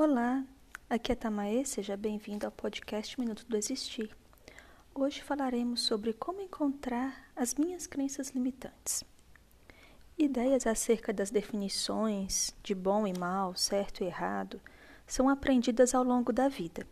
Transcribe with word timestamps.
Olá, 0.00 0.44
aqui 0.88 1.10
é 1.10 1.14
Tamaê, 1.16 1.64
seja 1.64 1.96
bem-vindo 1.96 2.46
ao 2.46 2.52
podcast 2.52 3.18
Minuto 3.18 3.44
do 3.48 3.56
Existir. 3.56 4.16
Hoje 4.94 5.20
falaremos 5.20 5.80
sobre 5.80 6.12
como 6.12 6.40
encontrar 6.40 7.28
as 7.34 7.56
minhas 7.56 7.84
crenças 7.84 8.30
limitantes. 8.30 9.02
Ideias 10.16 10.68
acerca 10.68 11.12
das 11.12 11.32
definições 11.32 12.54
de 12.62 12.76
bom 12.76 13.08
e 13.08 13.18
mal, 13.18 13.56
certo 13.56 14.04
e 14.04 14.06
errado, 14.06 14.60
são 15.04 15.28
aprendidas 15.28 15.96
ao 15.96 16.04
longo 16.04 16.32
da 16.32 16.46
vida. 16.46 16.86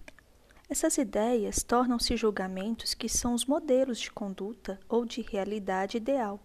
Essas 0.69 0.99
ideias 0.99 1.63
tornam-se 1.63 2.17
julgamentos 2.17 2.93
que 2.93 3.09
são 3.09 3.35
os 3.35 3.47
modelos 3.47 4.01
de 4.01 4.11
conduta 4.11 4.81
ou 4.89 5.05
de 5.05 5.21
realidade 5.23 5.97
ideal, 5.97 6.41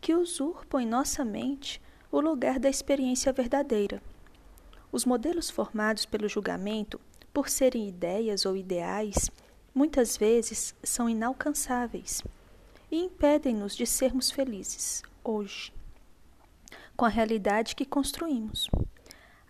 que 0.00 0.14
usurpam 0.14 0.80
em 0.80 0.86
nossa 0.86 1.24
mente 1.24 1.82
o 2.08 2.20
lugar 2.20 2.60
da 2.60 2.70
experiência 2.70 3.32
verdadeira. 3.32 4.00
Os 4.90 5.04
modelos 5.04 5.50
formados 5.50 6.06
pelo 6.06 6.28
julgamento, 6.28 7.00
por 7.32 7.48
serem 7.48 7.88
ideias 7.88 8.46
ou 8.46 8.56
ideais, 8.56 9.30
muitas 9.74 10.16
vezes 10.16 10.74
são 10.82 11.08
inalcançáveis 11.08 12.22
e 12.90 12.96
impedem-nos 12.96 13.76
de 13.76 13.86
sermos 13.86 14.30
felizes 14.30 15.02
hoje, 15.22 15.72
com 16.96 17.04
a 17.04 17.08
realidade 17.08 17.76
que 17.76 17.84
construímos. 17.84 18.68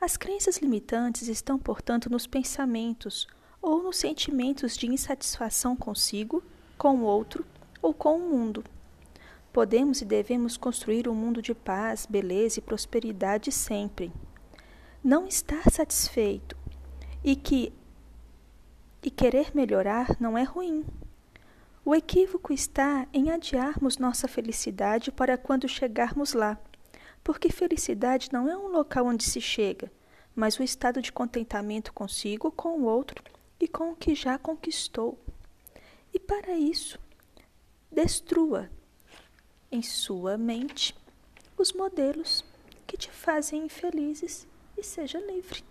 As 0.01 0.17
crenças 0.17 0.59
limitantes 0.59 1.29
estão, 1.29 1.59
portanto, 1.59 2.11
nos 2.11 2.27
pensamentos 2.27 3.27
ou 3.63 3.83
nos 3.83 3.97
sentimentos 3.97 4.77
de 4.77 4.87
insatisfação 4.87 5.75
consigo, 5.77 6.43
com 6.77 6.97
o 6.97 7.03
outro 7.03 7.45
ou 7.81 7.95
com 7.95 8.17
o 8.17 8.29
mundo. 8.29 8.65
Podemos 9.53 10.01
e 10.01 10.05
devemos 10.05 10.57
construir 10.57 11.09
um 11.09 11.15
mundo 11.15 11.41
de 11.41 11.55
paz, 11.55 12.07
beleza 12.07 12.59
e 12.59 12.63
prosperidade 12.63 13.51
sempre. 13.51 14.13
Não 15.09 15.27
estar 15.27 15.71
satisfeito 15.71 16.55
e 17.25 17.35
que 17.35 17.73
e 19.03 19.11
querer 19.11 19.57
melhorar 19.57 20.21
não 20.21 20.37
é 20.37 20.43
ruim. 20.43 20.85
O 21.83 21.95
equívoco 21.95 22.53
está 22.53 23.09
em 23.11 23.31
adiarmos 23.31 23.97
nossa 23.97 24.29
felicidade 24.29 25.11
para 25.11 25.39
quando 25.39 25.67
chegarmos 25.67 26.35
lá, 26.35 26.61
porque 27.25 27.49
felicidade 27.49 28.29
não 28.31 28.51
é 28.51 28.55
um 28.55 28.69
local 28.69 29.07
onde 29.07 29.25
se 29.25 29.41
chega, 29.41 29.91
mas 30.37 30.59
o 30.59 30.63
estado 30.63 31.01
de 31.01 31.11
contentamento 31.11 31.91
consigo, 31.95 32.53
com 32.53 32.79
o 32.79 32.85
outro 32.85 33.25
e 33.59 33.67
com 33.67 33.93
o 33.93 33.97
que 33.97 34.15
já 34.15 34.37
conquistou. 34.37 35.19
E 36.13 36.21
para 36.21 36.53
isso, 36.53 36.99
destrua 37.91 38.69
em 39.73 39.81
sua 39.81 40.37
mente 40.37 40.95
os 41.57 41.73
modelos 41.73 42.45
que 42.87 42.99
te 42.99 43.11
fazem 43.11 43.65
infelizes 43.65 44.47
e 44.79 44.83
seja 44.85 45.19
livre. 45.19 45.65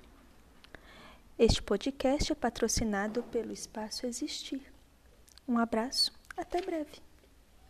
Este 1.40 1.64
podcast 1.64 2.32
é 2.32 2.36
patrocinado 2.36 3.24
pelo 3.24 3.54
Espaço 3.54 4.06
Existir. 4.06 4.62
Um 5.48 5.58
abraço, 5.58 6.12
até 6.36 6.62
breve. 6.62 7.07